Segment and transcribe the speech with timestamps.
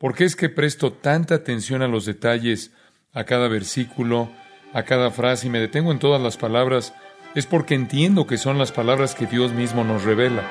[0.00, 2.72] ¿Por qué es que presto tanta atención a los detalles,
[3.12, 4.30] a cada versículo,
[4.72, 6.94] a cada frase y me detengo en todas las palabras?
[7.34, 10.42] Es porque entiendo que son las palabras que Dios mismo nos revela.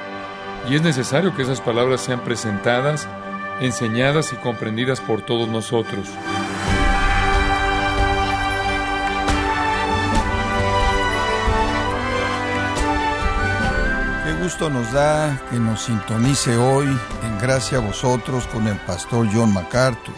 [0.70, 3.08] Y es necesario que esas palabras sean presentadas,
[3.60, 6.08] enseñadas y comprendidas por todos nosotros.
[14.68, 16.86] Nos da que nos sintonice hoy
[17.24, 20.14] en gracia a vosotros con el pastor John MacArthur.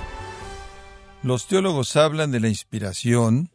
[1.22, 3.52] Los teólogos hablan de la inspiración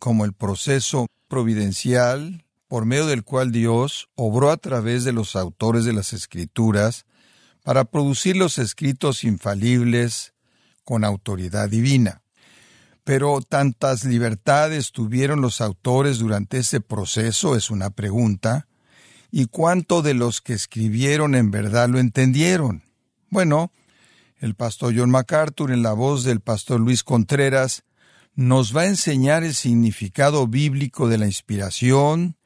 [0.00, 5.84] como el proceso providencial por medio del cual Dios obró a través de los autores
[5.84, 7.06] de las escrituras
[7.62, 10.34] para producir los escritos infalibles
[10.82, 12.22] con autoridad divina.
[13.04, 18.66] Pero tantas libertades tuvieron los autores durante ese proceso es una pregunta,
[19.30, 22.82] ¿Y cuánto de los que escribieron en verdad lo entendieron?
[23.28, 23.70] Bueno,
[24.38, 27.84] el pastor John MacArthur, en la voz del pastor Luis Contreras,
[28.34, 32.36] nos va a enseñar el significado bíblico de la inspiración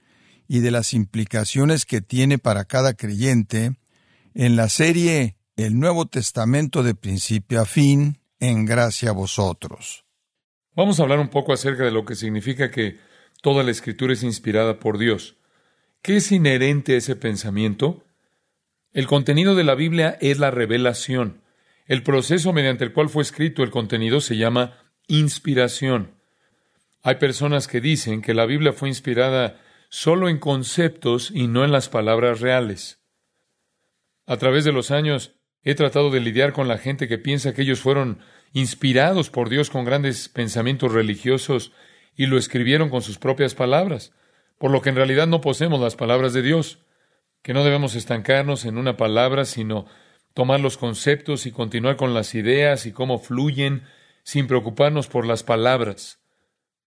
[0.49, 3.77] y de las implicaciones que tiene para cada creyente
[4.35, 10.05] en la serie El Nuevo Testamento de principio a fin, en gracia a vosotros.
[10.75, 12.99] Vamos a hablar un poco acerca de lo que significa que
[13.41, 15.37] toda la escritura es inspirada por Dios.
[16.05, 18.05] ¿Qué es inherente a ese pensamiento?
[18.93, 21.41] El contenido de la Biblia es la revelación.
[21.87, 24.77] El proceso mediante el cual fue escrito el contenido se llama
[25.09, 26.11] inspiración.
[27.03, 31.73] Hay personas que dicen que la Biblia fue inspirada solo en conceptos y no en
[31.73, 33.01] las palabras reales.
[34.27, 37.63] A través de los años he tratado de lidiar con la gente que piensa que
[37.63, 38.19] ellos fueron
[38.53, 41.73] inspirados por Dios con grandes pensamientos religiosos
[42.15, 44.13] y lo escribieron con sus propias palabras
[44.59, 46.79] por lo que en realidad no poseemos las palabras de Dios,
[47.43, 49.87] que no debemos estancarnos en una palabra, sino
[50.33, 53.85] tomar los conceptos y continuar con las ideas y cómo fluyen
[54.23, 56.21] sin preocuparnos por las palabras.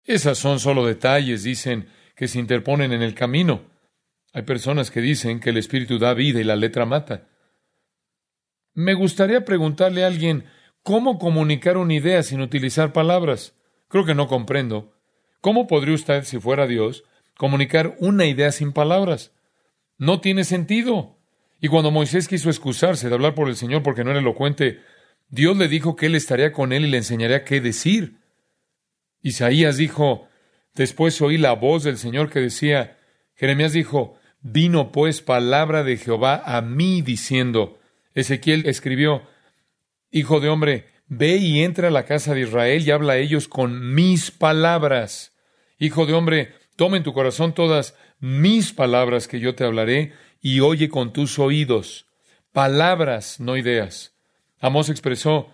[0.04, 3.62] Esas son solo detalles, dicen, que se interponen en el camino.
[4.32, 7.28] Hay personas que dicen que el Espíritu da vida y la letra mata.
[8.74, 10.44] Me gustaría preguntarle a alguien
[10.82, 13.54] cómo comunicar una idea sin utilizar palabras.
[13.88, 14.92] Creo que no comprendo.
[15.40, 17.04] ¿Cómo podría usted, si fuera Dios,
[17.40, 19.32] comunicar una idea sin palabras.
[19.96, 21.16] No tiene sentido.
[21.58, 24.80] Y cuando Moisés quiso excusarse de hablar por el Señor porque no era elocuente,
[25.30, 28.18] Dios le dijo que Él estaría con él y le enseñaría qué decir.
[29.22, 30.28] Isaías dijo,
[30.74, 32.98] después oí la voz del Señor que decía,
[33.36, 37.80] Jeremías dijo, vino pues palabra de Jehová a mí diciendo,
[38.14, 39.22] Ezequiel escribió,
[40.10, 43.48] Hijo de hombre, ve y entra a la casa de Israel y habla a ellos
[43.48, 45.32] con mis palabras.
[45.78, 50.60] Hijo de hombre, Toma en tu corazón todas mis palabras que yo te hablaré y
[50.60, 52.06] oye con tus oídos.
[52.52, 54.14] Palabras, no ideas.
[54.60, 55.50] Amós expresó,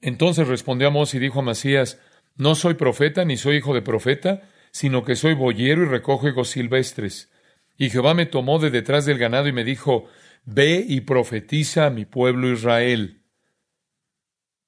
[0.00, 2.00] entonces respondió Amós y dijo a Masías,
[2.36, 6.48] no soy profeta ni soy hijo de profeta, sino que soy boyero y recojo higos
[6.48, 7.30] silvestres.
[7.76, 10.06] Y Jehová me tomó de detrás del ganado y me dijo,
[10.46, 13.20] Ve y profetiza a mi pueblo Israel.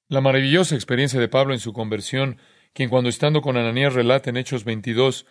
[0.07, 2.37] La maravillosa experiencia de Pablo en su conversión,
[2.73, 5.25] quien cuando estando con Ananías relata en Hechos 22,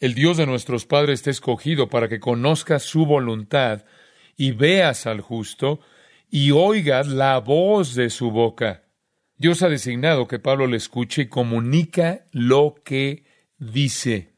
[0.00, 3.84] el Dios de nuestros padres te ha escogido para que conozcas su voluntad
[4.36, 5.80] y veas al justo
[6.30, 8.84] y oigas la voz de su boca.
[9.36, 13.24] Dios ha designado que Pablo le escuche y comunica lo que
[13.58, 14.34] dice.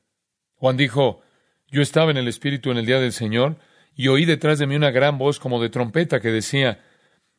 [0.57, 1.23] Juan dijo,
[1.69, 3.59] yo estaba en el Espíritu en el día del Señor
[3.95, 6.83] y oí detrás de mí una gran voz como de trompeta que decía,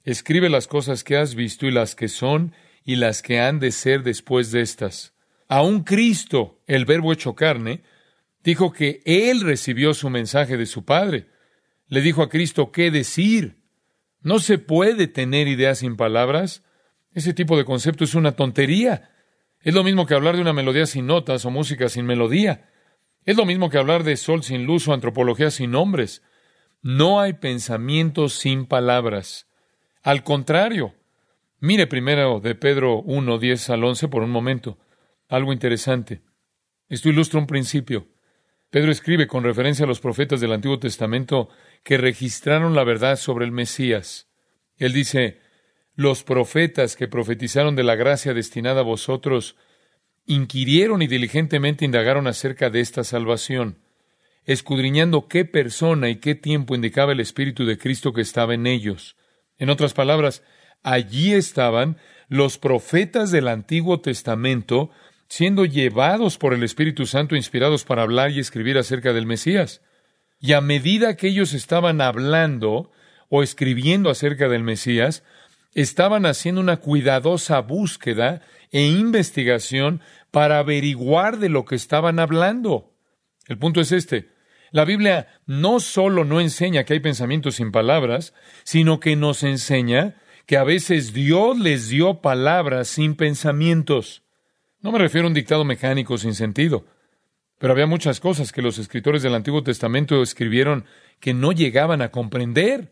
[0.04, 2.54] escribe las cosas que has visto y las que son
[2.84, 5.14] y las que han de ser después de estas.
[5.48, 7.84] Aun Cristo, el verbo hecho carne,
[8.44, 11.28] Dijo que él recibió su mensaje de su Padre.
[11.88, 13.58] Le dijo a Cristo qué decir.
[14.22, 16.64] No se puede tener ideas sin palabras.
[17.14, 19.12] Ese tipo de concepto es una tontería.
[19.62, 22.70] Es lo mismo que hablar de una melodía sin notas o música sin melodía.
[23.26, 26.24] Es lo mismo que hablar de sol sin luz o antropología sin nombres.
[26.82, 29.48] No hay pensamientos sin palabras.
[30.02, 30.96] Al contrario,
[31.60, 34.80] mire primero de Pedro 1, 10 al 11 por un momento.
[35.30, 36.22] Algo interesante.
[36.90, 38.08] Esto ilustra un principio.
[38.72, 41.50] Pedro escribe con referencia a los profetas del Antiguo Testamento
[41.84, 44.30] que registraron la verdad sobre el Mesías.
[44.78, 45.42] Él dice,
[45.94, 49.58] los profetas que profetizaron de la gracia destinada a vosotros
[50.26, 53.80] inquirieron y diligentemente indagaron acerca de esta salvación,
[54.46, 59.18] escudriñando qué persona y qué tiempo indicaba el Espíritu de Cristo que estaba en ellos.
[59.58, 60.44] En otras palabras,
[60.82, 61.98] allí estaban
[62.30, 64.92] los profetas del Antiguo Testamento
[65.32, 69.82] siendo llevados por el Espíritu Santo, inspirados para hablar y escribir acerca del Mesías.
[70.42, 72.92] Y a medida que ellos estaban hablando
[73.30, 75.24] o escribiendo acerca del Mesías,
[75.74, 78.42] estaban haciendo una cuidadosa búsqueda
[78.72, 80.02] e investigación
[80.32, 82.92] para averiguar de lo que estaban hablando.
[83.48, 84.32] El punto es este.
[84.72, 88.34] La Biblia no solo no enseña que hay pensamientos sin palabras,
[88.66, 94.24] sino que nos enseña que a veces Dios les dio palabras sin pensamientos.
[94.82, 96.86] No me refiero a un dictado mecánico sin sentido,
[97.60, 100.86] pero había muchas cosas que los escritores del Antiguo Testamento escribieron
[101.20, 102.92] que no llegaban a comprender.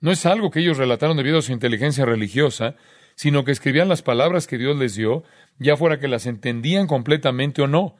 [0.00, 2.76] No es algo que ellos relataron debido a su inteligencia religiosa,
[3.14, 5.24] sino que escribían las palabras que Dios les dio,
[5.58, 7.96] ya fuera que las entendían completamente o no.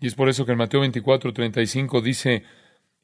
[0.00, 2.42] Y es por eso que en Mateo 24, 35 dice,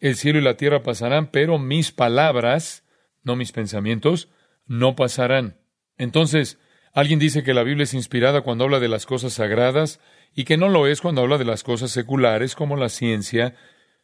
[0.00, 2.84] el cielo y la tierra pasarán, pero mis palabras,
[3.22, 4.28] no mis pensamientos,
[4.66, 5.56] no pasarán.
[5.96, 6.58] Entonces,
[6.92, 10.00] alguien dice que la Biblia es inspirada cuando habla de las cosas sagradas
[10.34, 13.54] y que no lo es cuando habla de las cosas seculares como la ciencia,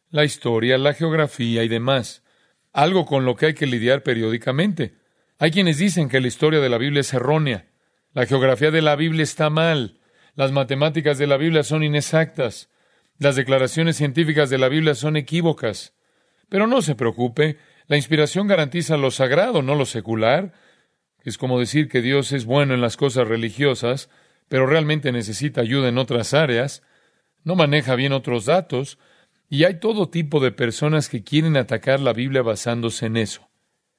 [0.09, 2.23] la historia, la geografía y demás.
[2.73, 4.95] Algo con lo que hay que lidiar periódicamente.
[5.37, 7.67] Hay quienes dicen que la historia de la Biblia es errónea.
[8.13, 9.99] La geografía de la Biblia está mal.
[10.35, 12.69] Las matemáticas de la Biblia son inexactas.
[13.17, 15.93] Las declaraciones científicas de la Biblia son equívocas.
[16.49, 20.53] Pero no se preocupe, la inspiración garantiza lo sagrado, no lo secular.
[21.25, 24.09] Es como decir que Dios es bueno en las cosas religiosas,
[24.47, 26.83] pero realmente necesita ayuda en otras áreas,
[27.43, 28.99] no maneja bien otros datos,
[29.49, 33.49] y hay todo tipo de personas que quieren atacar la Biblia basándose en eso.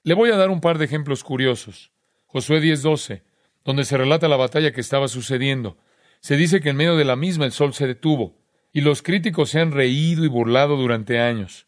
[0.05, 1.90] Le voy a dar un par de ejemplos curiosos.
[2.26, 3.25] Josué 10:12,
[3.64, 5.78] donde se relata la batalla que estaba sucediendo.
[6.20, 8.38] Se dice que en medio de la misma el sol se detuvo,
[8.73, 11.67] y los críticos se han reído y burlado durante años.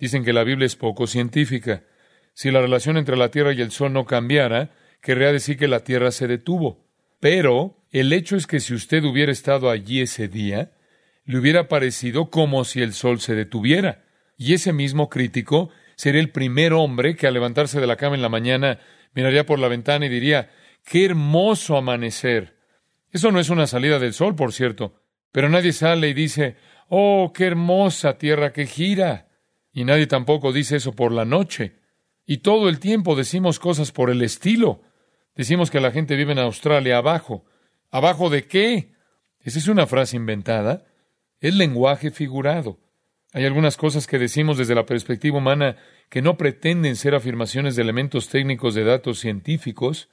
[0.00, 1.84] Dicen que la Biblia es poco científica.
[2.34, 4.70] Si la relación entre la Tierra y el Sol no cambiara,
[5.00, 6.84] querría decir que la Tierra se detuvo.
[7.20, 10.72] Pero el hecho es que si usted hubiera estado allí ese día,
[11.24, 14.04] le hubiera parecido como si el Sol se detuviera.
[14.36, 18.22] Y ese mismo crítico sería el primer hombre que al levantarse de la cama en
[18.22, 18.78] la mañana
[19.14, 20.50] miraría por la ventana y diría,
[20.84, 22.56] qué hermoso amanecer.
[23.10, 25.00] Eso no es una salida del sol, por cierto,
[25.32, 26.56] pero nadie sale y dice,
[26.88, 29.28] oh, qué hermosa tierra que gira.
[29.72, 31.76] Y nadie tampoco dice eso por la noche.
[32.26, 34.82] Y todo el tiempo decimos cosas por el estilo.
[35.34, 37.44] Decimos que la gente vive en Australia abajo.
[37.90, 38.92] ¿Abajo de qué?
[39.40, 40.84] Esa es una frase inventada.
[41.40, 42.80] Es lenguaje figurado.
[43.32, 45.76] Hay algunas cosas que decimos desde la perspectiva humana
[46.08, 50.08] que no pretenden ser afirmaciones de elementos técnicos de datos científicos.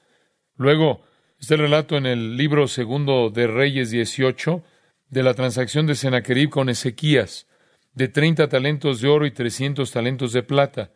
[0.55, 1.01] Luego,
[1.39, 4.63] está el relato en el libro segundo de Reyes 18
[5.09, 7.47] de la transacción de Sennacherib con Ezequías
[7.93, 10.91] de 30 talentos de oro y 300 talentos de plata,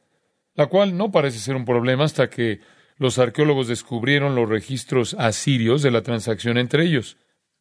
[0.57, 2.59] la cual no parece ser un problema hasta que
[2.97, 7.17] los arqueólogos descubrieron los registros asirios de la transacción entre ellos,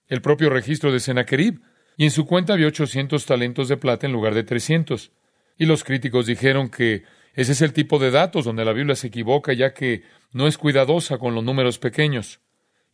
[0.09, 1.61] el propio registro de Sennacherib,
[1.99, 5.13] y en su cuenta había 800 talentos de plata en lugar de 300.
[5.59, 7.05] Y los críticos dijeron que
[7.35, 10.03] ese es el tipo de datos donde la Biblia se equivoca ya que
[10.33, 12.41] no es cuidadosa con los números pequeños.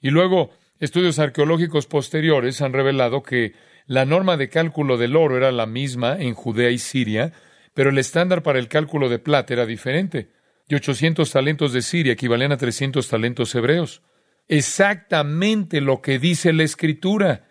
[0.00, 0.50] Y luego,
[0.80, 3.54] estudios arqueológicos posteriores han revelado que
[3.86, 7.32] la norma de cálculo del oro era la misma en Judea y Siria,
[7.74, 10.30] pero el estándar para el cálculo de plata era diferente.
[10.68, 14.02] Y 800 talentos de Siria equivalían a 300 talentos hebreos.
[14.48, 17.48] Exactamente lo que dice la Escritura.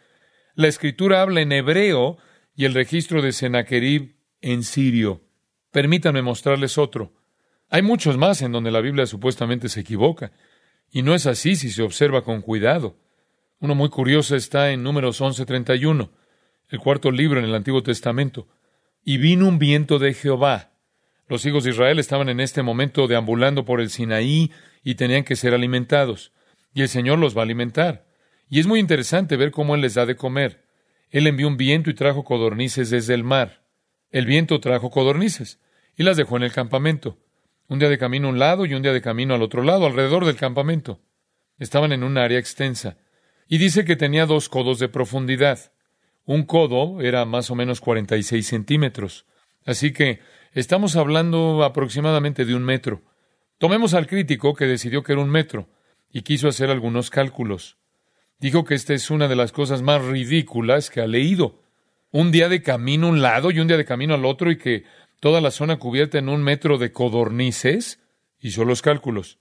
[0.56, 2.18] La Escritura habla en hebreo
[2.56, 5.22] y el registro de Sennacherib en sirio.
[5.72, 7.14] Permítanme mostrarles otro.
[7.70, 10.34] Hay muchos más en donde la Biblia supuestamente se equivoca,
[10.92, 12.98] y no es así si se observa con cuidado.
[13.60, 16.10] Uno muy curioso está en Números 11:31
[16.72, 18.48] el cuarto libro en el Antiguo Testamento.
[19.04, 20.72] Y vino un viento de Jehová.
[21.28, 24.52] Los hijos de Israel estaban en este momento deambulando por el Sinaí
[24.84, 26.34] y tenían que ser alimentados.
[26.74, 28.06] Y el Señor los va a alimentar.
[28.50, 30.66] Y es muy interesante ver cómo Él les da de comer.
[31.10, 33.64] Él envió un viento y trajo codornices desde el mar.
[34.12, 35.60] El viento trajo codornices
[35.96, 37.18] y las dejó en el campamento.
[37.68, 39.86] Un día de camino a un lado y un día de camino al otro lado,
[39.86, 41.00] alrededor del campamento.
[41.58, 42.98] Estaban en un área extensa.
[43.48, 45.71] Y dice que tenía dos codos de profundidad.
[46.32, 49.26] Un codo era más o menos 46 centímetros.
[49.66, 50.22] Así que
[50.54, 53.02] estamos hablando aproximadamente de un metro.
[53.58, 55.68] Tomemos al crítico que decidió que era un metro
[56.10, 57.76] y quiso hacer algunos cálculos.
[58.40, 61.60] Dijo que esta es una de las cosas más ridículas que ha leído.
[62.12, 64.58] Un día de camino a un lado y un día de camino al otro y
[64.58, 64.86] que
[65.20, 68.00] toda la zona cubierta en un metro de codornices.
[68.40, 69.38] Hizo los cálculos.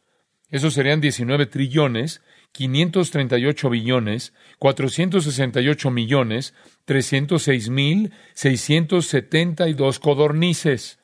[0.49, 2.21] Esos serían 19 trillones
[2.53, 6.55] 538 billones, 468 millones,
[6.85, 10.99] 306 mil, 672 codornices.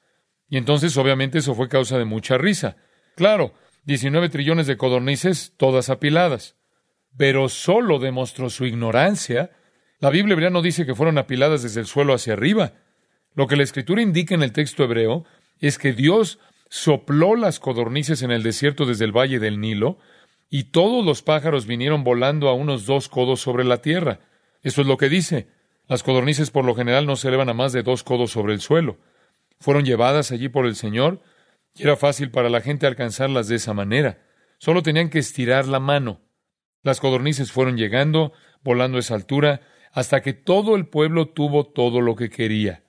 [0.48, 2.76] Y entonces, obviamente, eso fue causa de mucha risa.
[3.16, 6.56] Claro, 19 trillones de codornices, todas apiladas.
[7.16, 9.50] Pero solo demostró su ignorancia.
[10.00, 12.74] La Biblia hebrea no dice que fueron apiladas desde el suelo hacia arriba.
[13.34, 15.24] Lo que la Escritura indica en el texto hebreo
[15.60, 16.38] es que Dios
[16.68, 19.98] sopló las codornices en el desierto desde el valle del Nilo,
[20.48, 24.20] y todos los pájaros vinieron volando a unos dos codos sobre la tierra.
[24.62, 25.48] Eso es lo que dice.
[25.88, 28.60] Las codornices por lo general no se elevan a más de dos codos sobre el
[28.60, 28.98] suelo.
[29.58, 31.22] Fueron llevadas allí por el Señor
[31.74, 34.22] y era fácil para la gente alcanzarlas de esa manera.
[34.58, 36.20] Solo tenían que estirar la mano.
[36.82, 39.60] Las codornices fueron llegando, volando a esa altura,
[39.92, 42.84] hasta que todo el pueblo tuvo todo lo que quería.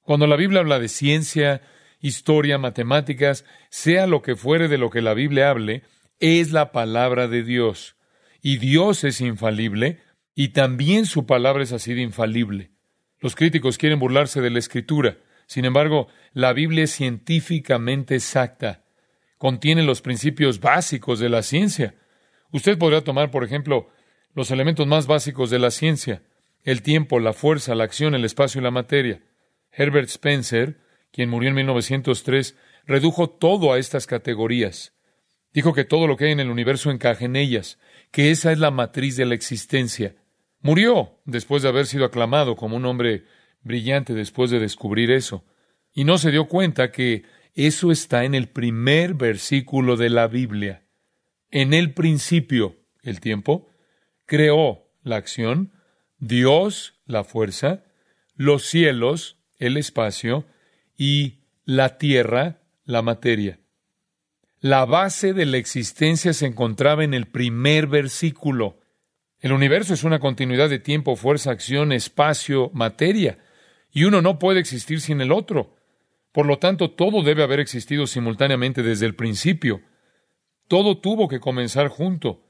[0.00, 1.62] Cuando la Biblia habla de ciencia,
[2.00, 5.82] historia, matemáticas, sea lo que fuere de lo que la Biblia hable,
[6.20, 7.96] es la palabra de Dios.
[8.40, 10.00] Y Dios es infalible,
[10.34, 12.70] y también su palabra es así de infalible.
[13.20, 15.18] Los críticos quieren burlarse de la Escritura.
[15.46, 18.84] Sin embargo, la Biblia es científicamente exacta.
[19.38, 21.94] Contiene los principios básicos de la ciencia.
[22.52, 23.88] Usted podría tomar, por ejemplo,
[24.34, 26.22] los elementos más básicos de la ciencia,
[26.62, 29.22] el tiempo, la fuerza, la acción, el espacio y la materia.
[29.72, 30.80] Herbert Spencer,
[31.12, 32.56] quien murió en 1903,
[32.86, 34.95] redujo todo a estas categorías.
[35.56, 37.78] Dijo que todo lo que hay en el universo encaja en ellas,
[38.10, 40.14] que esa es la matriz de la existencia.
[40.60, 43.24] Murió después de haber sido aclamado como un hombre
[43.62, 45.46] brillante después de descubrir eso,
[45.94, 50.82] y no se dio cuenta que eso está en el primer versículo de la Biblia.
[51.50, 53.70] En el principio, el tiempo,
[54.26, 55.72] creó la acción,
[56.18, 57.82] Dios la fuerza,
[58.34, 60.44] los cielos, el espacio,
[60.98, 63.58] y la tierra, la materia.
[64.66, 68.80] La base de la existencia se encontraba en el primer versículo.
[69.38, 73.38] El universo es una continuidad de tiempo, fuerza, acción, espacio, materia,
[73.92, 75.76] y uno no puede existir sin el otro.
[76.32, 79.82] Por lo tanto, todo debe haber existido simultáneamente desde el principio.
[80.66, 82.42] Todo tuvo que comenzar junto.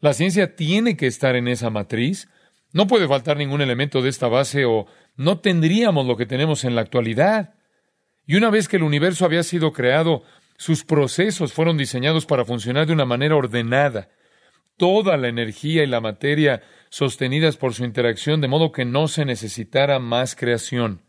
[0.00, 2.30] La ciencia tiene que estar en esa matriz.
[2.72, 6.74] No puede faltar ningún elemento de esta base o no tendríamos lo que tenemos en
[6.74, 7.56] la actualidad.
[8.26, 10.24] Y una vez que el universo había sido creado,
[10.56, 14.08] sus procesos fueron diseñados para funcionar de una manera ordenada.
[14.76, 19.24] Toda la energía y la materia sostenidas por su interacción, de modo que no se
[19.24, 21.02] necesitara más creación.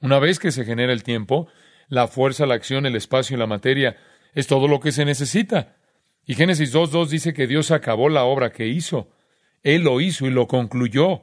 [0.00, 1.48] Una vez que se genera el tiempo,
[1.88, 3.96] la fuerza, la acción, el espacio y la materia
[4.34, 5.76] es todo lo que se necesita.
[6.24, 9.10] Y Génesis 2.2 dice que Dios acabó la obra que hizo.
[9.62, 11.22] Él lo hizo y lo concluyó.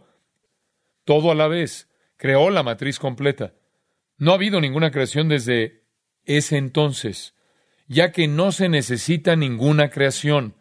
[1.03, 1.89] Todo a la vez.
[2.17, 3.53] Creó la matriz completa.
[4.17, 5.83] No ha habido ninguna creación desde
[6.25, 7.35] ese entonces
[7.88, 10.56] ya que no se necesita ninguna creación.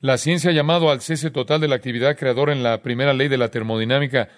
[0.00, 3.28] La ciencia ha llamado al cese total de la actividad creadora en la primera ley
[3.28, 4.28] de la termodinámica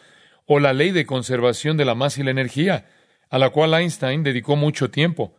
[0.47, 2.88] o la ley de conservación de la masa y la energía,
[3.28, 5.37] a la cual Einstein dedicó mucho tiempo.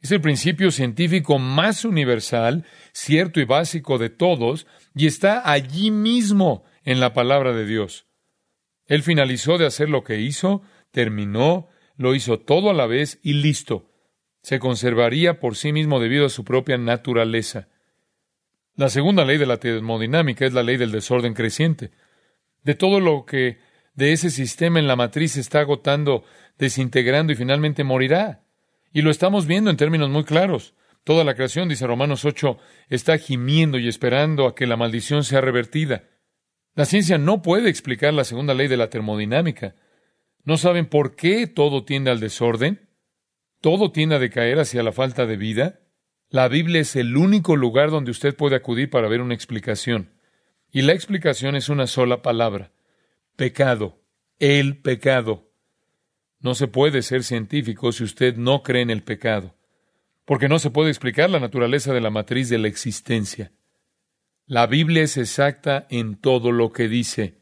[0.00, 6.64] Es el principio científico más universal, cierto y básico de todos, y está allí mismo
[6.84, 8.06] en la palabra de Dios.
[8.86, 10.60] Él finalizó de hacer lo que hizo,
[10.90, 13.93] terminó, lo hizo todo a la vez y listo
[14.44, 17.68] se conservaría por sí mismo debido a su propia naturaleza.
[18.76, 21.92] La segunda ley de la termodinámica es la ley del desorden creciente.
[22.62, 23.56] De todo lo que
[23.94, 26.24] de ese sistema en la matriz se está agotando,
[26.58, 28.44] desintegrando y finalmente morirá.
[28.92, 30.74] Y lo estamos viendo en términos muy claros.
[31.04, 32.58] Toda la creación, dice Romanos 8,
[32.90, 36.04] está gimiendo y esperando a que la maldición sea revertida.
[36.74, 39.74] La ciencia no puede explicar la segunda ley de la termodinámica.
[40.44, 42.84] ¿No saben por qué todo tiende al desorden?
[43.64, 45.80] Todo tiende a decaer hacia la falta de vida,
[46.28, 50.10] la Biblia es el único lugar donde usted puede acudir para ver una explicación.
[50.70, 52.72] Y la explicación es una sola palabra.
[53.36, 54.02] Pecado.
[54.38, 55.50] El pecado.
[56.40, 59.54] No se puede ser científico si usted no cree en el pecado,
[60.26, 63.50] porque no se puede explicar la naturaleza de la matriz de la existencia.
[64.44, 67.40] La Biblia es exacta en todo lo que dice.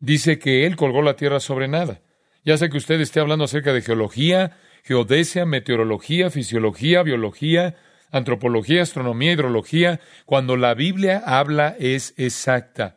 [0.00, 2.02] Dice que Él colgó la tierra sobre nada.
[2.44, 7.76] Ya sé que usted esté hablando acerca de geología, geodesia, meteorología, fisiología, biología,
[8.10, 12.96] antropología, astronomía, hidrología, cuando la Biblia habla es exacta.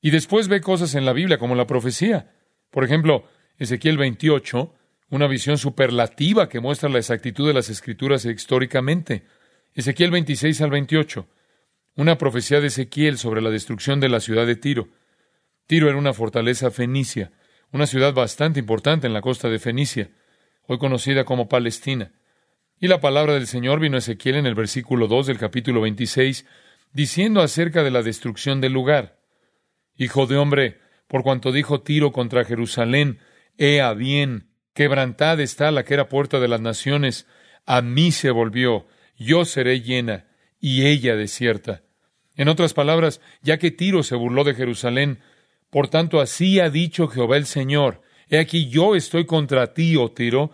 [0.00, 2.30] Y después ve cosas en la Biblia como la profecía.
[2.70, 3.24] Por ejemplo,
[3.58, 4.74] Ezequiel 28,
[5.10, 9.24] una visión superlativa que muestra la exactitud de las escrituras históricamente.
[9.74, 11.26] Ezequiel 26 al 28,
[11.96, 14.88] una profecía de Ezequiel sobre la destrucción de la ciudad de Tiro.
[15.66, 17.32] Tiro era una fortaleza fenicia,
[17.72, 20.10] una ciudad bastante importante en la costa de Fenicia
[20.68, 22.12] hoy conocida como Palestina.
[22.78, 26.44] Y la palabra del Señor vino a Ezequiel en el versículo 2 del capítulo 26,
[26.92, 29.18] diciendo acerca de la destrucción del lugar.
[29.96, 33.18] Hijo de hombre, por cuanto dijo Tiro contra Jerusalén,
[33.56, 37.26] Ea bien, quebrantada está la que era puerta de las naciones,
[37.64, 40.26] a mí se volvió, yo seré llena,
[40.60, 41.82] y ella desierta.
[42.36, 45.20] En otras palabras, ya que Tiro se burló de Jerusalén,
[45.70, 50.10] por tanto así ha dicho Jehová el Señor, He aquí yo estoy contra ti, oh
[50.12, 50.50] Tiro,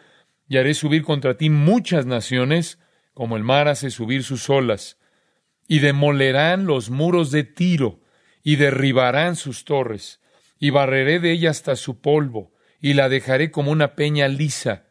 [0.49, 2.79] y haré subir contra ti muchas naciones,
[3.13, 4.99] como el mar hace subir sus olas.
[5.67, 8.01] y demolerán los muros de Tiro,
[8.43, 10.21] y derribarán sus torres,
[10.59, 14.91] y barreré de ella hasta su polvo, y la dejaré como una peña lisa.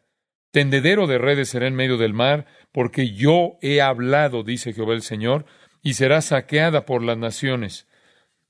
[0.50, 5.02] Tendedero de redes será en medio del mar, porque yo he hablado, dice Jehová el
[5.02, 5.46] Señor,
[5.82, 7.86] y será saqueada por las naciones.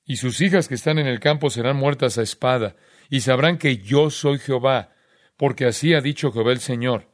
[0.07, 2.77] Y sus hijas que están en el campo serán muertas a espada,
[3.09, 4.93] y sabrán que yo soy Jehová,
[5.37, 7.09] porque así ha dicho Jehová el Señor.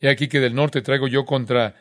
[0.00, 1.76] He aquí que del norte traigo yo contra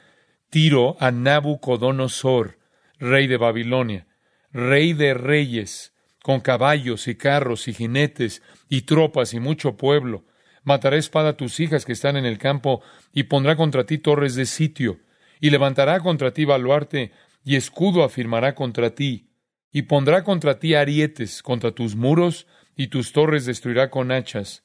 [0.49, 2.59] Tiro a Nabucodonosor,
[2.99, 4.07] rey de Babilonia,
[4.51, 10.25] rey de reyes, con caballos y carros y jinetes y tropas y mucho pueblo.
[10.63, 14.35] Matará espada a tus hijas que están en el campo y pondrá contra ti torres
[14.35, 14.99] de sitio
[15.39, 17.11] y levantará contra ti baluarte
[17.43, 19.30] y escudo afirmará contra ti
[19.71, 24.63] y pondrá contra ti arietes contra tus muros y tus torres destruirá con hachas.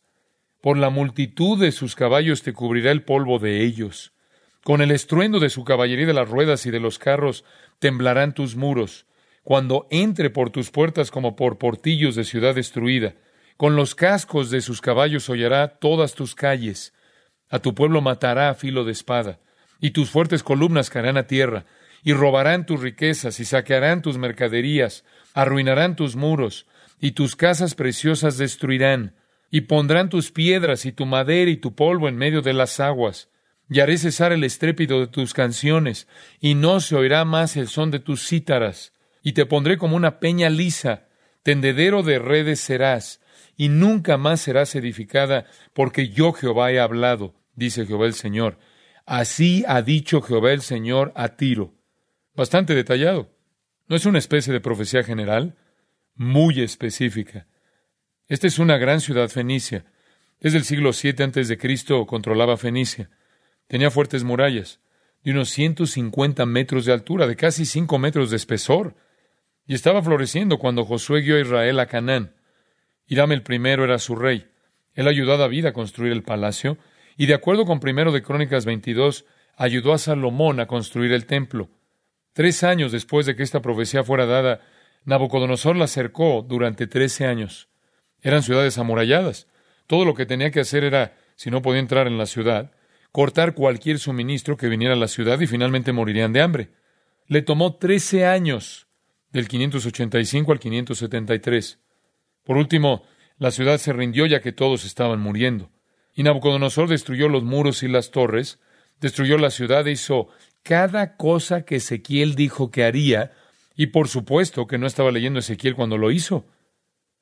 [0.61, 4.13] Por la multitud de sus caballos te cubrirá el polvo de ellos.
[4.65, 7.45] Con el estruendo de su caballería de las ruedas y de los carros
[7.79, 9.07] temblarán tus muros,
[9.45, 13.15] cuando entre por tus puertas como por portillos de ciudad destruida.
[13.57, 16.93] Con los cascos de sus caballos hollará todas tus calles.
[17.49, 19.39] A tu pueblo matará a filo de espada,
[19.81, 21.65] y tus fuertes columnas caerán a tierra,
[22.07, 26.69] y robarán tus riquezas, y saquearán tus mercaderías, arruinarán tus muros,
[27.01, 29.17] y tus casas preciosas destruirán,
[29.51, 33.29] y pondrán tus piedras y tu madera y tu polvo en medio de las aguas,
[33.69, 36.07] y haré cesar el estrépito de tus canciones,
[36.39, 40.21] y no se oirá más el son de tus cítaras, y te pondré como una
[40.21, 41.09] peña lisa,
[41.43, 43.21] tendedero de redes serás,
[43.57, 48.61] y nunca más serás edificada, porque yo Jehová he hablado, dice Jehová el Señor.
[49.07, 51.76] Así ha dicho Jehová el Señor a Tiro.
[52.37, 53.31] Bastante detallado.
[53.89, 55.57] ¿No es una especie de profecía general?
[56.15, 57.47] Muy específica.
[58.29, 59.87] Esta es una gran ciudad fenicia.
[60.39, 63.09] Desde el siglo VII antes de Cristo controlaba Fenicia.
[63.69, 64.81] Tenía fuertes murallas,
[65.25, 68.97] de unos 150 metros de altura, de casi 5 metros de espesor,
[69.67, 72.35] y estaba floreciendo cuando Josué guió a Israel a Canaán.
[73.07, 74.47] Hiram el primero era su rey.
[74.93, 76.77] Él ayudó a David a construir el palacio,
[77.17, 79.25] y de acuerdo con primero de Crónicas 22,
[79.57, 81.71] ayudó a Salomón a construir el templo.
[82.37, 84.61] Tres años después de que esta profecía fuera dada,
[85.07, 87.71] Nabucodonosor la cercó durante trece años.
[88.21, 89.47] Eran ciudades amuralladas.
[89.87, 92.73] Todo lo que tenía que hacer era, si no podía entrar en la ciudad,
[93.11, 96.69] cortar cualquier suministro que viniera a la ciudad y finalmente morirían de hambre.
[97.27, 98.87] Le tomó trece años,
[99.33, 101.79] del 585 al 573.
[102.45, 103.05] Por último,
[103.39, 105.71] la ciudad se rindió ya que todos estaban muriendo.
[106.13, 108.61] Y Nabucodonosor destruyó los muros y las torres,
[109.01, 110.29] destruyó la ciudad e hizo
[110.67, 113.31] cada cosa que Ezequiel dijo que haría,
[113.77, 116.45] y por supuesto que no estaba leyendo Ezequiel cuando lo hizo.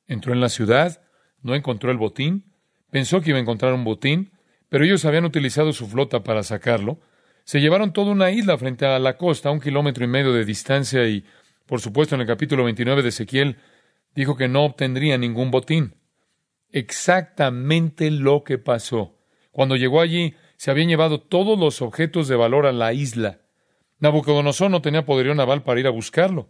[0.07, 1.03] Entró en la ciudad,
[1.43, 2.55] no encontró el botín,
[2.91, 4.33] pensó que iba a encontrar un botín,
[4.71, 7.01] pero ellos habían utilizado su flota para sacarlo.
[7.45, 10.47] Se llevaron toda una isla frente a la costa, a un kilómetro y medio de
[10.47, 11.27] distancia, y,
[11.67, 13.59] por supuesto, en el capítulo 29 de Ezequiel,
[14.15, 15.97] dijo que no obtendría ningún botín.
[16.71, 19.19] Exactamente lo que pasó.
[19.51, 23.43] Cuando llegó allí, se habían llevado todos los objetos de valor a la isla.
[23.99, 26.49] Nabucodonosor no tenía poderío naval para ir a buscarlo.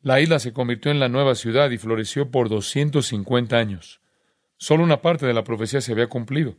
[0.00, 4.00] La isla se convirtió en la nueva ciudad y floreció por 250 años.
[4.58, 6.54] Solo una parte de la profecía se había cumplido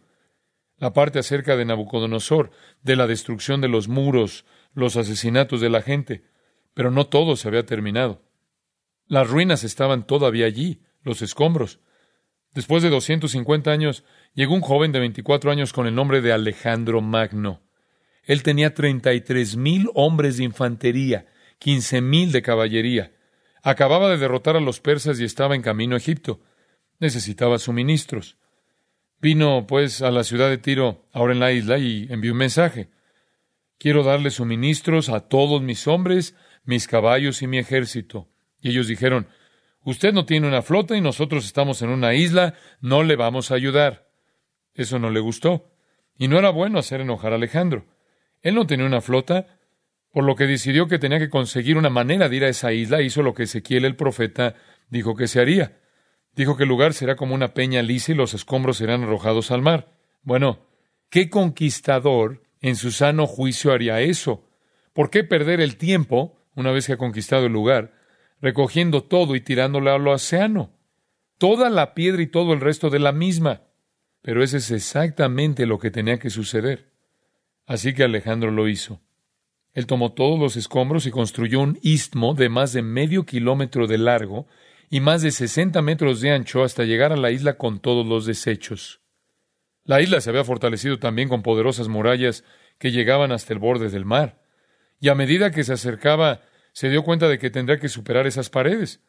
[0.76, 2.52] la parte acerca de Nabucodonosor,
[2.84, 6.26] de la destrucción de los muros, los asesinatos de la gente,
[6.74, 8.24] pero no todo se había terminado.
[9.08, 11.80] Las ruinas estaban todavía allí, los escombros.
[12.54, 14.04] Después de 250 años,
[14.40, 17.62] llegó un joven de 24 años con el nombre de Alejandro Magno.
[18.24, 21.26] Él tenía 33 mil hombres de infantería,
[21.58, 23.12] quince mil de caballería.
[23.64, 26.40] Acababa de derrotar a los persas y estaba en camino a Egipto.
[27.00, 28.38] Necesitaba suministros.
[29.20, 32.88] Vino, pues, a la ciudad de Tiro, ahora en la isla, y envió un mensaje.
[33.78, 38.30] Quiero darle suministros a todos mis hombres, mis caballos y mi ejército.
[38.62, 39.28] Y ellos dijeron,
[39.84, 43.56] Usted no tiene una flota y nosotros estamos en una isla, no le vamos a
[43.56, 44.09] ayudar.
[44.80, 45.70] Eso no le gustó.
[46.18, 47.86] Y no era bueno hacer enojar a Alejandro.
[48.42, 49.60] Él no tenía una flota,
[50.14, 53.02] por lo que decidió que tenía que conseguir una manera de ir a esa isla,
[53.02, 54.56] hizo lo que Ezequiel el profeta
[54.90, 55.82] dijo que se haría.
[56.34, 59.62] Dijo que el lugar será como una peña lisa y los escombros serán arrojados al
[59.62, 59.92] mar.
[60.22, 60.66] Bueno,
[61.10, 64.50] ¿qué conquistador en su sano juicio haría eso?
[64.94, 67.96] ¿Por qué perder el tiempo, una vez que ha conquistado el lugar,
[68.40, 70.72] recogiendo todo y tirándolo al océano?
[71.38, 73.64] Toda la piedra y todo el resto de la misma.
[74.22, 76.90] Pero ese es exactamente lo que tenía que suceder.
[77.66, 79.02] Así que Alejandro lo hizo.
[79.74, 83.98] Él tomó todos los escombros y construyó un istmo de más de medio kilómetro de
[83.98, 84.48] largo
[84.90, 88.26] y más de sesenta metros de ancho hasta llegar a la isla con todos los
[88.26, 89.02] desechos.
[89.86, 92.44] La isla se había fortalecido también con poderosas murallas
[92.78, 94.42] que llegaban hasta el borde del mar,
[95.00, 96.42] y a medida que se acercaba
[96.74, 99.02] se dio cuenta de que tendría que superar esas paredes.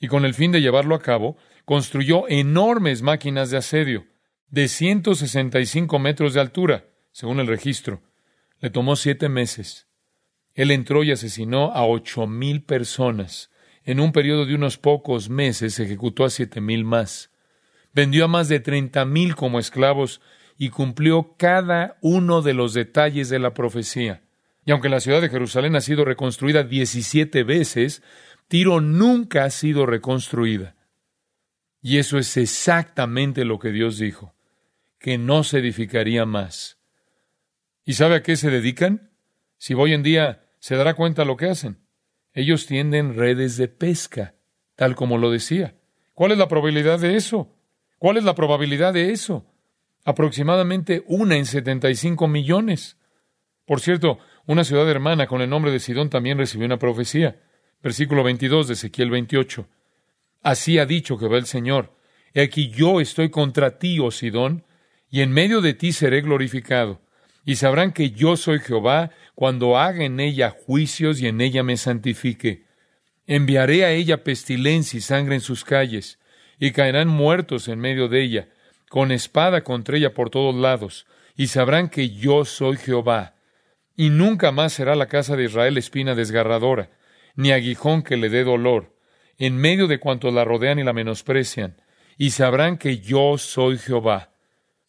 [0.00, 4.06] Y con el fin de llevarlo a cabo, construyó enormes máquinas de asedio,
[4.50, 8.02] de 165 metros de altura, según el registro.
[8.60, 9.86] Le tomó siete meses.
[10.54, 13.50] Él entró y asesinó a ocho mil personas.
[13.84, 17.30] En un periodo de unos pocos meses ejecutó a siete mil más.
[17.92, 20.20] Vendió a más de treinta mil como esclavos
[20.56, 24.22] y cumplió cada uno de los detalles de la profecía.
[24.66, 28.02] Y aunque la ciudad de Jerusalén ha sido reconstruida diecisiete veces,
[28.48, 30.74] Tiro nunca ha sido reconstruida.
[31.80, 34.34] Y eso es exactamente lo que Dios dijo,
[34.98, 36.78] que no se edificaría más.
[37.84, 39.10] ¿Y sabe a qué se dedican?
[39.56, 41.78] Si hoy en día se dará cuenta lo que hacen.
[42.32, 44.34] Ellos tienden redes de pesca,
[44.76, 45.74] tal como lo decía.
[46.14, 47.54] ¿Cuál es la probabilidad de eso?
[47.98, 49.46] ¿Cuál es la probabilidad de eso?
[50.04, 52.96] Aproximadamente una en setenta y cinco millones.
[53.64, 57.40] Por cierto, una ciudad hermana con el nombre de Sidón también recibió una profecía.
[57.82, 59.68] Versículo 22 de Ezequiel 28.
[60.42, 61.94] Así ha dicho Jehová el Señor.
[62.34, 64.64] He aquí yo estoy contra ti, oh Sidón,
[65.10, 67.00] y en medio de ti seré glorificado.
[67.44, 71.76] Y sabrán que yo soy Jehová cuando haga en ella juicios y en ella me
[71.76, 72.64] santifique.
[73.26, 76.18] Enviaré a ella pestilencia y sangre en sus calles,
[76.58, 78.48] y caerán muertos en medio de ella,
[78.88, 83.34] con espada contra ella por todos lados, y sabrán que yo soy Jehová.
[83.96, 86.90] Y nunca más será la casa de Israel espina desgarradora,
[87.34, 88.94] ni aguijón que le dé dolor,
[89.38, 91.76] en medio de cuantos la rodean y la menosprecian,
[92.16, 94.30] y sabrán que yo soy Jehová.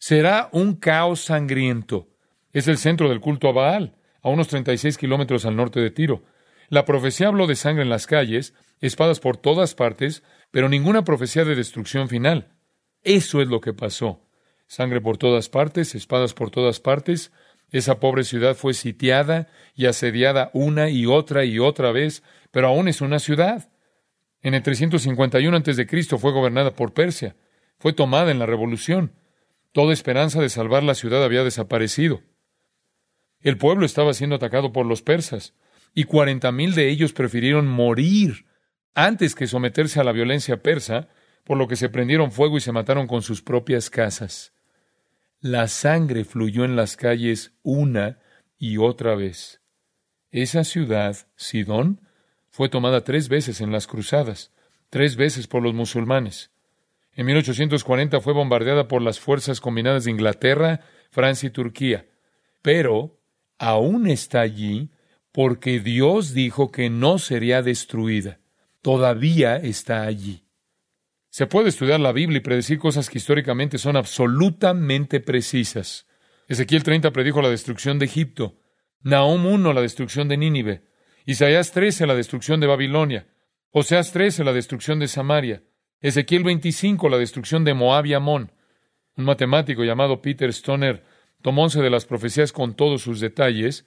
[0.00, 2.08] Será un caos sangriento.
[2.54, 6.22] Es el centro del culto a Baal, a unos 36 kilómetros al norte de Tiro.
[6.70, 11.44] La profecía habló de sangre en las calles, espadas por todas partes, pero ninguna profecía
[11.44, 12.48] de destrucción final.
[13.04, 14.22] Eso es lo que pasó.
[14.66, 17.30] Sangre por todas partes, espadas por todas partes.
[17.70, 22.88] Esa pobre ciudad fue sitiada y asediada una y otra y otra vez, pero aún
[22.88, 23.68] es una ciudad.
[24.40, 26.18] En el 351 a.C.
[26.18, 27.36] fue gobernada por Persia.
[27.78, 29.12] Fue tomada en la revolución.
[29.72, 32.22] Toda esperanza de salvar la ciudad había desaparecido.
[33.40, 35.54] El pueblo estaba siendo atacado por los persas,
[35.94, 38.46] y cuarenta mil de ellos prefirieron morir
[38.94, 41.08] antes que someterse a la violencia persa,
[41.44, 44.52] por lo que se prendieron fuego y se mataron con sus propias casas.
[45.40, 48.18] La sangre fluyó en las calles una
[48.58, 49.62] y otra vez.
[50.30, 52.02] Esa ciudad, Sidón,
[52.50, 54.52] fue tomada tres veces en las cruzadas,
[54.90, 56.50] tres veces por los musulmanes.
[57.14, 62.06] En 1840 fue bombardeada por las fuerzas combinadas de Inglaterra, Francia y Turquía.
[62.62, 63.20] Pero
[63.58, 64.90] aún está allí
[65.32, 68.40] porque Dios dijo que no sería destruida.
[68.82, 70.44] Todavía está allí.
[71.28, 76.08] Se puede estudiar la Biblia y predecir cosas que históricamente son absolutamente precisas.
[76.48, 78.58] Ezequiel 30 predijo la destrucción de Egipto,
[79.02, 80.82] Nahum 1 la destrucción de Nínive,
[81.24, 83.28] Isaías 13 la destrucción de Babilonia,
[83.70, 85.62] Oseas 13 la destrucción de Samaria,
[86.00, 88.52] Ezequiel 25 la destrucción de Moab y Amón.
[89.16, 91.04] Un matemático llamado Peter Stoner
[91.42, 93.86] tomó once de las profecías con todos sus detalles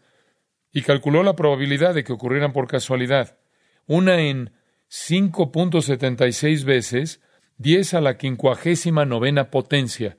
[0.71, 3.39] y calculó la probabilidad de que ocurrieran por casualidad.
[3.87, 4.53] Una en
[4.89, 7.21] 5.76 veces
[7.57, 10.17] 10 a la quincuagésima novena potencia.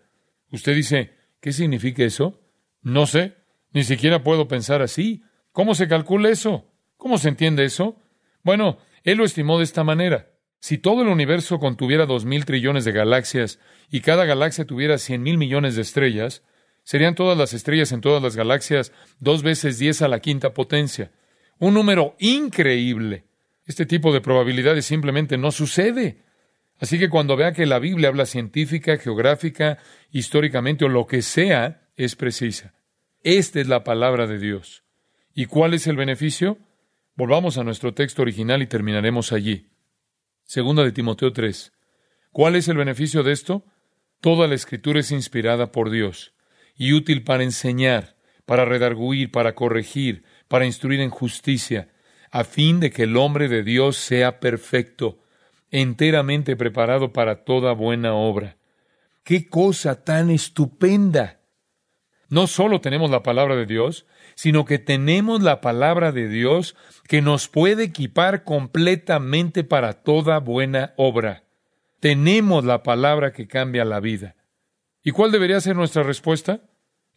[0.50, 2.40] Usted dice, ¿qué significa eso?
[2.82, 3.36] No sé,
[3.72, 5.22] ni siquiera puedo pensar así.
[5.52, 6.72] ¿Cómo se calcula eso?
[6.96, 8.00] ¿Cómo se entiende eso?
[8.42, 10.33] Bueno, él lo estimó de esta manera.
[10.64, 13.58] Si todo el universo contuviera dos mil trillones de galaxias
[13.90, 16.42] y cada galaxia tuviera cien mil millones de estrellas,
[16.84, 21.12] serían todas las estrellas en todas las galaxias dos veces diez a la quinta potencia.
[21.58, 23.24] Un número increíble.
[23.66, 26.22] Este tipo de probabilidades simplemente no sucede.
[26.80, 29.76] Así que cuando vea que la Biblia habla científica, geográfica,
[30.12, 32.72] históricamente o lo que sea, es precisa.
[33.22, 34.82] Esta es la palabra de Dios.
[35.34, 36.56] ¿Y cuál es el beneficio?
[37.16, 39.73] Volvamos a nuestro texto original y terminaremos allí.
[40.44, 41.72] Segunda de Timoteo 3.
[42.30, 43.64] ¿Cuál es el beneficio de esto?
[44.20, 46.34] Toda la escritura es inspirada por Dios
[46.76, 51.88] y útil para enseñar, para redarguir, para corregir, para instruir en justicia,
[52.30, 55.18] a fin de que el hombre de Dios sea perfecto,
[55.70, 58.58] enteramente preparado para toda buena obra.
[59.22, 61.40] ¡Qué cosa tan estupenda!
[62.28, 67.22] No solo tenemos la palabra de Dios, sino que tenemos la palabra de Dios que
[67.22, 71.44] nos puede equipar completamente para toda buena obra.
[72.00, 74.36] Tenemos la palabra que cambia la vida.
[75.02, 76.62] ¿Y cuál debería ser nuestra respuesta?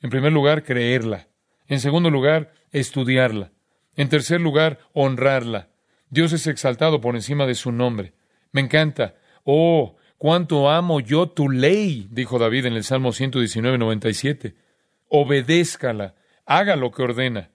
[0.02, 1.28] En primer lugar, creerla.
[1.68, 3.52] En segundo lugar, estudiarla.
[3.96, 5.70] En tercer lugar, honrarla.
[6.10, 8.14] Dios es exaltado por encima de su nombre.
[8.52, 9.16] Me encanta.
[9.44, 14.56] Oh, cuánto amo yo tu ley, dijo David en el Salmo 119, 97.
[15.10, 16.16] Obedézcala,
[16.46, 17.52] haga lo que ordena,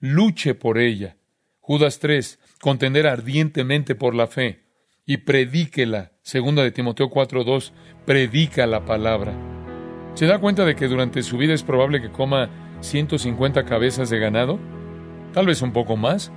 [0.00, 1.16] luche por ella.
[1.60, 4.64] Judas 3, contender ardientemente por la fe
[5.04, 6.12] y predíquela.
[6.22, 7.72] Segunda de Timoteo 4:2,
[8.04, 9.34] predica la palabra.
[10.14, 14.18] ¿Se da cuenta de que durante su vida es probable que coma 150 cabezas de
[14.18, 14.58] ganado?
[15.32, 16.32] Tal vez un poco más.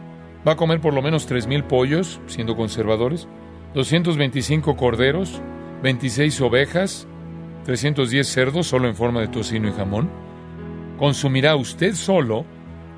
[0.48, 3.28] Va a comer por lo menos 3.000 pollos, siendo conservadores,
[3.74, 5.42] 225 corderos,
[5.84, 7.08] 26 ovejas,
[7.66, 10.29] 310 cerdos solo en forma de tocino y jamón.
[11.00, 12.46] Consumirá usted solo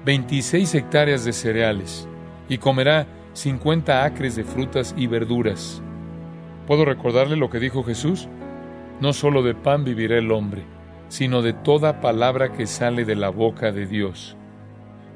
[0.05, 2.07] 26 hectáreas de cereales
[2.49, 5.83] y comerá 50 acres de frutas y verduras.
[6.65, 8.27] ¿Puedo recordarle lo que dijo Jesús?
[8.99, 10.63] No solo de pan vivirá el hombre,
[11.09, 14.35] sino de toda palabra que sale de la boca de Dios.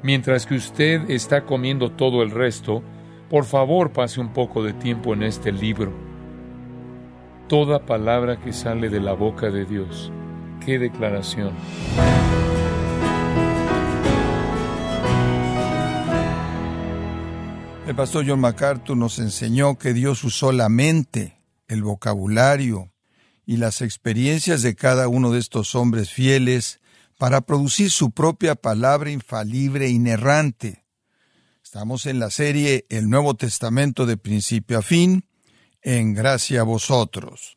[0.04, 2.84] Mientras que usted está comiendo todo el resto,
[3.28, 5.92] por favor pase un poco de tiempo en este libro.
[7.48, 10.12] Toda palabra que sale de la boca de Dios.
[10.64, 11.50] ¡Qué declaración!
[17.86, 22.92] El pastor John MacArthur nos enseñó que Dios usó la mente, el vocabulario
[23.46, 26.80] y las experiencias de cada uno de estos hombres fieles
[27.16, 30.84] para producir su propia palabra infalible e inerrante.
[31.62, 35.24] Estamos en la serie El Nuevo Testamento de principio a fin,
[35.80, 37.56] en gracia a vosotros.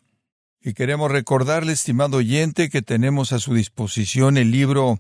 [0.62, 5.00] Y queremos recordarle, estimado oyente, que tenemos a su disposición el libro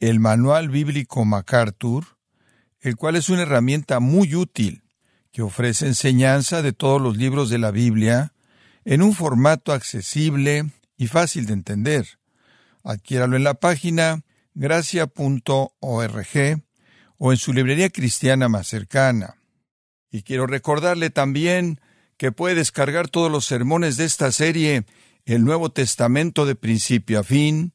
[0.00, 2.15] El Manual Bíblico MacArthur,
[2.80, 4.82] el cual es una herramienta muy útil
[5.32, 8.32] que ofrece enseñanza de todos los libros de la Biblia
[8.84, 12.06] en un formato accesible y fácil de entender.
[12.82, 14.22] Adquiéralo en la página
[14.54, 15.72] gracia.org
[17.18, 19.36] o en su librería cristiana más cercana.
[20.10, 21.80] Y quiero recordarle también
[22.16, 24.84] que puede descargar todos los sermones de esta serie,
[25.24, 27.74] el Nuevo Testamento de principio a fin,